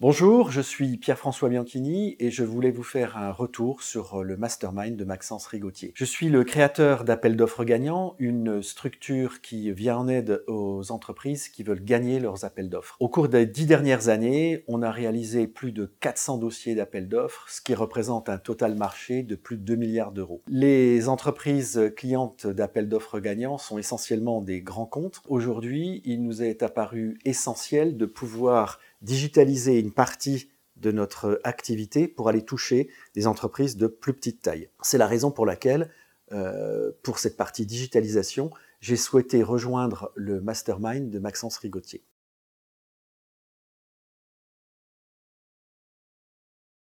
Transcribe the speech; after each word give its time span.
Bonjour, 0.00 0.50
je 0.50 0.60
suis 0.60 0.96
Pierre-François 0.96 1.48
Bianchini 1.48 2.16
et 2.18 2.32
je 2.32 2.42
voulais 2.42 2.72
vous 2.72 2.82
faire 2.82 3.16
un 3.16 3.30
retour 3.30 3.80
sur 3.80 4.24
le 4.24 4.36
mastermind 4.36 4.96
de 4.96 5.04
Maxence 5.04 5.46
Rigotier. 5.46 5.92
Je 5.94 6.04
suis 6.04 6.28
le 6.28 6.42
créateur 6.42 7.04
d'Appel 7.04 7.36
d'offres 7.36 7.62
gagnants, 7.62 8.16
une 8.18 8.60
structure 8.60 9.40
qui 9.40 9.70
vient 9.70 9.98
en 9.98 10.08
aide 10.08 10.42
aux 10.48 10.90
entreprises 10.90 11.48
qui 11.48 11.62
veulent 11.62 11.84
gagner 11.84 12.18
leurs 12.18 12.44
appels 12.44 12.68
d'offres. 12.68 12.96
Au 12.98 13.08
cours 13.08 13.28
des 13.28 13.46
dix 13.46 13.66
dernières 13.66 14.08
années, 14.08 14.64
on 14.66 14.82
a 14.82 14.90
réalisé 14.90 15.46
plus 15.46 15.70
de 15.70 15.86
400 16.00 16.38
dossiers 16.38 16.74
d'appels 16.74 17.08
d'offres, 17.08 17.46
ce 17.48 17.60
qui 17.60 17.76
représente 17.76 18.28
un 18.28 18.38
total 18.38 18.74
marché 18.74 19.22
de 19.22 19.36
plus 19.36 19.56
de 19.56 19.62
2 19.62 19.76
milliards 19.76 20.12
d'euros. 20.12 20.42
Les 20.48 21.08
entreprises 21.08 21.92
clientes 21.96 22.48
d'appels 22.48 22.88
d'offres 22.88 23.20
gagnants 23.20 23.58
sont 23.58 23.78
essentiellement 23.78 24.42
des 24.42 24.60
grands 24.60 24.86
comptes. 24.86 25.22
Aujourd'hui, 25.28 26.02
il 26.04 26.24
nous 26.24 26.42
est 26.42 26.64
apparu 26.64 27.16
essentiel 27.24 27.96
de 27.96 28.06
pouvoir 28.06 28.80
digitaliser 29.04 29.78
une 29.78 29.92
partie 29.92 30.50
de 30.76 30.90
notre 30.90 31.40
activité 31.44 32.08
pour 32.08 32.28
aller 32.28 32.44
toucher 32.44 32.88
des 33.14 33.26
entreprises 33.26 33.76
de 33.76 33.86
plus 33.86 34.14
petite 34.14 34.42
taille. 34.42 34.68
C'est 34.82 34.98
la 34.98 35.06
raison 35.06 35.30
pour 35.30 35.46
laquelle, 35.46 35.90
euh, 36.32 36.90
pour 37.02 37.18
cette 37.18 37.36
partie 37.36 37.66
digitalisation, 37.66 38.50
j'ai 38.80 38.96
souhaité 38.96 39.42
rejoindre 39.42 40.10
le 40.16 40.40
mastermind 40.40 41.10
de 41.10 41.18
Maxence 41.18 41.58
Rigotier. 41.58 42.02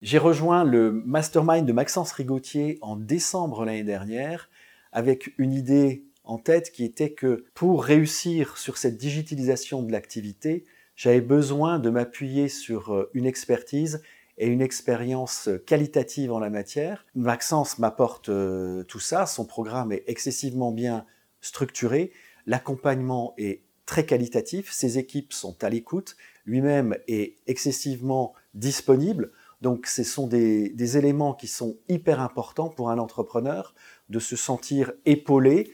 J'ai 0.00 0.18
rejoint 0.18 0.64
le 0.64 0.92
mastermind 0.92 1.66
de 1.66 1.72
Maxence 1.72 2.12
Rigotier 2.12 2.78
en 2.80 2.96
décembre 2.96 3.64
l'année 3.64 3.84
dernière 3.84 4.50
avec 4.92 5.32
une 5.38 5.52
idée 5.52 6.04
en 6.24 6.38
tête 6.38 6.72
qui 6.72 6.84
était 6.84 7.12
que 7.12 7.44
pour 7.54 7.84
réussir 7.84 8.56
sur 8.56 8.76
cette 8.76 8.96
digitalisation 8.96 9.82
de 9.82 9.92
l'activité, 9.92 10.64
j'avais 10.96 11.20
besoin 11.20 11.78
de 11.78 11.90
m'appuyer 11.90 12.48
sur 12.48 12.94
euh, 12.94 13.10
une 13.14 13.26
expertise 13.26 14.02
et 14.38 14.46
une 14.46 14.60
expérience 14.60 15.48
qualitative 15.66 16.32
en 16.32 16.38
la 16.38 16.50
matière. 16.50 17.06
Maxence 17.14 17.78
m'apporte 17.78 18.28
euh, 18.28 18.82
tout 18.84 19.00
ça, 19.00 19.26
son 19.26 19.44
programme 19.44 19.92
est 19.92 20.04
excessivement 20.06 20.72
bien 20.72 21.06
structuré, 21.40 22.12
l'accompagnement 22.46 23.34
est 23.38 23.62
très 23.86 24.06
qualitatif, 24.06 24.72
ses 24.72 24.98
équipes 24.98 25.32
sont 25.32 25.62
à 25.62 25.68
l'écoute, 25.68 26.16
lui-même 26.46 26.96
est 27.06 27.36
excessivement 27.46 28.32
disponible. 28.54 29.30
Donc 29.60 29.86
ce 29.86 30.02
sont 30.02 30.26
des, 30.26 30.70
des, 30.70 30.96
éléments 30.96 31.34
qui 31.34 31.46
sont 31.46 31.76
hyper 31.88 32.20
importants 32.20 32.68
pour 32.68 32.90
un 32.90 32.98
entrepreneur, 32.98 33.74
de 34.08 34.18
se 34.18 34.36
sentir 34.36 34.92
épaulé 35.06 35.72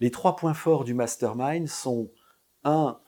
Les 0.00 0.10
trois 0.10 0.36
points 0.36 0.54
forts 0.54 0.84
du 0.84 0.94
mastermind 0.94 1.68
sont 1.68 2.10
un, 2.64 3.00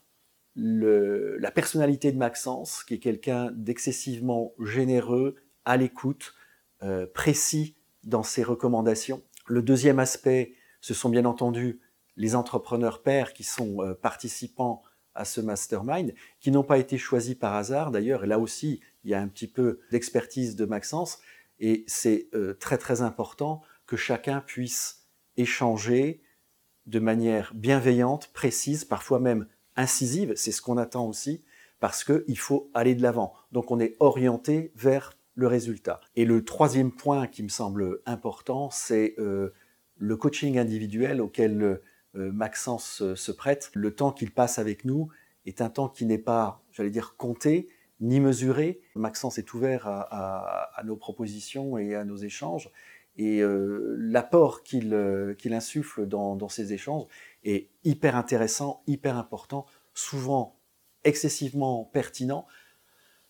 la 0.57 1.51
personnalité 1.51 2.13
de 2.13 2.19
Maxence, 2.19 2.85
qui 2.85 2.95
est 2.95 2.99
quelqu'un 2.99 3.51
d'excessivement 3.53 4.53
généreux, 4.59 5.37
à 5.65 5.77
l'écoute, 5.77 6.35
euh, 6.83 7.07
précis 7.07 7.77
dans 8.05 8.23
ses 8.23 8.43
recommandations. 8.43 9.23
Le 9.47 9.63
deuxième 9.63 9.99
aspect, 9.99 10.55
ce 10.81 10.95
sont 10.95 11.11
bien 11.11 11.25
entendu 11.25 11.81
les 12.17 12.35
entrepreneurs 12.35 13.03
pairs 13.03 13.33
qui 13.33 13.45
sont 13.45 13.83
euh, 13.83 13.95
participants 13.95 14.83
à 15.15 15.25
ce 15.25 15.41
mastermind, 15.41 16.15
qui 16.41 16.51
n'ont 16.51 16.65
pas 16.65 16.79
été 16.79 16.97
choisis 16.97 17.35
par 17.35 17.55
hasard 17.55 17.91
d'ailleurs. 17.91 18.25
Là 18.27 18.39
aussi, 18.39 18.81
il 19.05 19.11
y 19.11 19.15
a 19.15 19.21
un 19.21 19.29
petit 19.29 19.49
peu 19.49 19.81
d'expertise 19.91 20.57
de 20.57 20.65
Maxence, 20.65 21.19
et 21.59 21.85
c'est 21.87 22.29
euh, 22.35 22.55
très 22.55 22.79
très 22.79 23.03
important 23.03 23.63
que 23.87 23.97
chacun 23.97 24.41
puisse 24.41 25.07
échanger, 25.37 26.23
de 26.89 26.99
manière 26.99 27.53
bienveillante, 27.55 28.31
précise, 28.33 28.85
parfois 28.85 29.21
même 29.21 29.47
incisive, 29.77 30.33
c'est 30.37 30.53
ce 30.53 30.63
qu'on 30.63 30.79
attend 30.79 31.07
aussi, 31.07 31.45
parce 31.81 32.03
qu'il 32.03 32.39
faut 32.39 32.71
aller 32.75 32.95
de 32.95 33.03
l'avant. 33.03 33.35
Donc 33.53 33.71
on 33.71 33.79
est 33.79 33.95
orienté 34.01 34.73
vers 34.75 35.13
le 35.35 35.47
résultat. 35.47 36.01
Et 36.17 36.25
le 36.25 36.45
troisième 36.45 36.91
point 36.91 37.27
qui 37.27 37.43
me 37.43 37.49
semble 37.49 38.01
important, 38.07 38.71
c'est 38.71 39.15
euh, 39.19 39.51
le 39.99 40.17
coaching 40.17 40.59
individuel 40.59 41.21
auquel 41.21 41.63
euh, 41.63 41.79
Maxence 42.15 43.15
se 43.15 43.33
prête. 43.33 43.71
Le 43.75 43.95
temps 43.95 44.11
qu'il 44.11 44.33
passe 44.33 44.59
avec 44.59 44.85
nous 44.85 45.11
est 45.47 45.61
un 45.61 45.69
temps 45.69 45.89
qui 45.89 46.07
n'est 46.07 46.19
pas, 46.19 46.63
j'allais 46.73 46.91
dire, 46.91 47.15
compté, 47.17 47.69
ni 48.01 48.19
mesuré. 48.19 48.81
Maxence 48.95 49.39
est 49.39 49.53
ouvert 49.55 49.87
à 49.87 50.83
nos 50.85 50.97
propositions 50.97 51.79
et 51.79 51.95
à 51.95 52.05
nos 52.05 52.17
échanges. 52.17 52.71
Et 53.19 53.41
euh, 53.43 53.97
l'apport 53.99 54.63
qu'il 54.63 54.95
euh, 54.95 55.35
insuffle 55.51 56.07
dans, 56.07 56.49
ces 56.49 56.73
échanges 56.73 57.07
est 57.43 57.69
hyper 57.83 58.15
intéressant, 58.15 58.85
hyper 58.87 59.17
important, 59.17 59.67
souvent 59.93 60.61
excessivement 61.03 61.85
pertinent. 61.85 62.47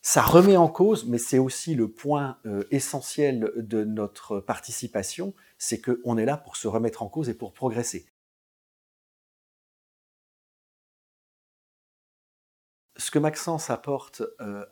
Ça 0.03 0.21
remet 0.21 0.59
en 0.59 0.69
cause, 0.69 1.07
mais 1.07 1.17
c'est 1.17 1.39
aussi 1.39 1.75
le 1.75 1.91
point 1.91 2.39
euh, 2.45 2.65
essentiel 2.71 3.51
de 3.57 3.83
notre 3.83 4.41
participation, 4.41 5.35
c'est 5.57 5.81
qu'on 5.81 6.19
est 6.19 6.27
là 6.27 6.37
pour 6.37 6.57
se 6.57 6.69
remettre 6.69 7.03
en 7.03 7.09
cause 7.09 7.31
et 7.31 7.35
pour 7.35 7.55
progresser. 7.55 8.07
Ce 12.97 13.11
que 13.11 13.19
Maxence 13.19 13.71
apporte 13.71 14.23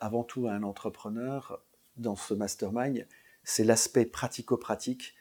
avant 0.01 0.25
tout 0.25 0.49
à 0.49 0.53
un 0.53 0.65
entrepreneur 0.65 1.63
dans 1.97 2.17
ce 2.17 2.35
mastermind, 2.35 3.07
c'est 3.47 3.65
l'aspect 3.65 4.05
pratico-pratique 4.05 5.15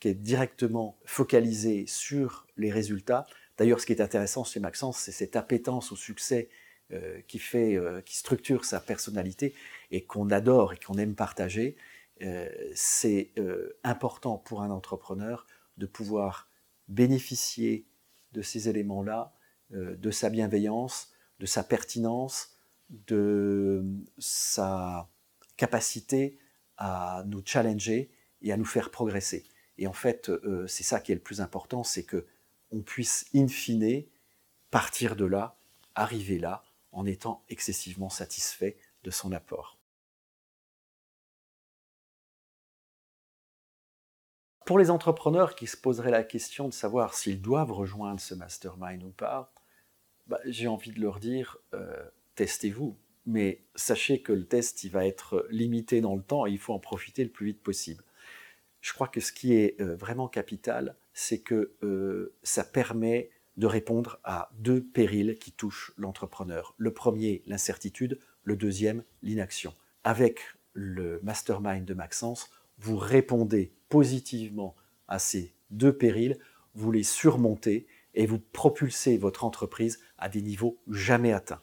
qui 0.00 0.08
est 0.08 0.14
directement 0.14 0.98
focalisé 1.04 1.86
sur 1.86 2.46
les 2.56 2.72
résultats. 2.72 3.24
D'ailleurs, 3.56 3.80
ce 3.80 3.86
qui 3.86 3.92
est 3.92 4.00
intéressant 4.00 4.42
chez 4.42 4.58
Maxence, 4.58 4.98
c'est 4.98 5.12
cette 5.12 5.36
appétence 5.36 5.92
au 5.92 5.96
succès 5.96 6.50
euh, 6.92 7.20
qui 7.28 7.38
fait, 7.38 7.76
euh, 7.76 8.00
qui 8.00 8.16
structure 8.16 8.64
sa 8.64 8.80
personnalité 8.80 9.54
et 9.92 10.04
qu'on 10.04 10.28
adore 10.30 10.72
et 10.72 10.76
qu'on 10.76 10.98
aime 10.98 11.14
partager. 11.14 11.76
Euh, 12.20 12.48
c'est 12.74 13.32
important 13.84 14.38
pour 14.38 14.62
un 14.62 14.70
entrepreneur 14.70 15.46
de 15.76 15.86
pouvoir 15.86 16.50
bénéficier 16.88 17.86
de 18.32 18.42
ces 18.42 18.68
éléments-là, 18.68 19.32
de 19.70 20.10
sa 20.10 20.30
bienveillance, 20.30 21.12
de 21.38 21.46
sa 21.46 21.62
pertinence, 21.62 22.56
de 22.90 23.84
sa 24.18 25.08
capacité 25.56 26.38
à 26.78 27.24
nous 27.26 27.42
challenger 27.44 28.10
et 28.40 28.52
à 28.52 28.56
nous 28.56 28.64
faire 28.64 28.90
progresser. 28.90 29.44
Et 29.76 29.86
en 29.86 29.92
fait, 29.92 30.28
euh, 30.28 30.66
c'est 30.66 30.84
ça 30.84 31.00
qui 31.00 31.12
est 31.12 31.16
le 31.16 31.20
plus 31.20 31.40
important, 31.40 31.84
c'est 31.84 32.04
que 32.04 32.26
on 32.70 32.80
puisse 32.80 33.26
in 33.34 33.48
fine 33.48 34.04
partir 34.70 35.16
de 35.16 35.24
là, 35.24 35.58
arriver 35.94 36.38
là, 36.38 36.64
en 36.92 37.06
étant 37.06 37.44
excessivement 37.48 38.10
satisfait 38.10 38.76
de 39.04 39.10
son 39.10 39.32
apport. 39.32 39.78
Pour 44.66 44.78
les 44.78 44.90
entrepreneurs 44.90 45.54
qui 45.54 45.66
se 45.66 45.78
poseraient 45.78 46.10
la 46.10 46.24
question 46.24 46.68
de 46.68 46.74
savoir 46.74 47.14
s'ils 47.14 47.40
doivent 47.40 47.72
rejoindre 47.72 48.20
ce 48.20 48.34
mastermind 48.34 49.02
ou 49.02 49.10
pas, 49.10 49.54
bah, 50.26 50.40
j'ai 50.44 50.68
envie 50.68 50.92
de 50.92 51.00
leur 51.00 51.20
dire, 51.20 51.56
euh, 51.72 52.10
testez-vous, 52.34 52.98
mais 53.28 53.60
sachez 53.74 54.22
que 54.22 54.32
le 54.32 54.46
test 54.46 54.84
il 54.84 54.90
va 54.90 55.06
être 55.06 55.46
limité 55.50 56.00
dans 56.00 56.16
le 56.16 56.22
temps 56.22 56.46
et 56.46 56.50
il 56.50 56.58
faut 56.58 56.72
en 56.72 56.78
profiter 56.78 57.22
le 57.22 57.30
plus 57.30 57.46
vite 57.46 57.62
possible. 57.62 58.02
Je 58.80 58.92
crois 58.94 59.06
que 59.06 59.20
ce 59.20 59.32
qui 59.32 59.52
est 59.52 59.78
euh, 59.82 59.94
vraiment 59.96 60.28
capital, 60.28 60.96
c'est 61.12 61.40
que 61.40 61.72
euh, 61.82 62.34
ça 62.42 62.64
permet 62.64 63.28
de 63.58 63.66
répondre 63.66 64.18
à 64.24 64.50
deux 64.54 64.82
périls 64.82 65.36
qui 65.38 65.52
touchent 65.52 65.92
l'entrepreneur. 65.98 66.74
Le 66.78 66.94
premier, 66.94 67.42
l'incertitude, 67.46 68.18
le 68.44 68.56
deuxième, 68.56 69.04
l'inaction. 69.22 69.74
Avec 70.04 70.40
le 70.72 71.20
mastermind 71.22 71.84
de 71.84 71.92
Maxence, 71.92 72.50
vous 72.78 72.96
répondez 72.96 73.72
positivement 73.90 74.74
à 75.06 75.18
ces 75.18 75.52
deux 75.70 75.92
périls, 75.92 76.38
vous 76.74 76.92
les 76.92 77.02
surmontez 77.02 77.86
et 78.14 78.24
vous 78.24 78.38
propulsez 78.38 79.18
votre 79.18 79.44
entreprise 79.44 80.00
à 80.16 80.30
des 80.30 80.40
niveaux 80.40 80.78
jamais 80.88 81.34
atteints 81.34 81.60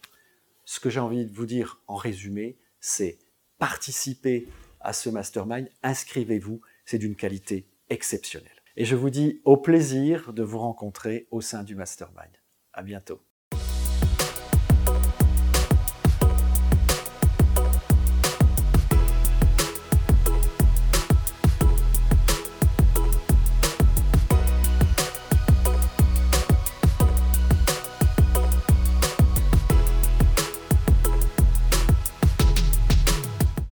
ce 0.66 0.80
que 0.80 0.90
j'ai 0.90 1.00
envie 1.00 1.26
de 1.26 1.34
vous 1.34 1.46
dire 1.46 1.82
en 1.88 1.96
résumé, 1.96 2.58
c'est 2.80 3.20
participer 3.58 4.48
à 4.82 4.94
ce 4.94 5.10
mastermind, 5.10 5.70
inscrivez-vous, 5.84 6.62
c'est 6.86 6.98
d'une 6.98 7.16
qualité 7.16 7.68
exceptionnelle. 7.90 8.52
Et 8.76 8.86
je 8.86 8.96
vous 8.96 9.10
dis 9.10 9.42
au 9.46 9.58
plaisir 9.58 10.34
de 10.34 10.44
vous 10.44 10.60
rencontrer 10.60 11.28
au 11.32 11.42
sein 11.42 11.64
du 11.64 11.76
mastermind. 11.76 12.32
À 12.74 12.84
bientôt. 12.84 13.22